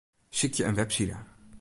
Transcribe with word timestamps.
Sykje 0.37 0.63
in 0.69 0.75
webside. 0.77 1.17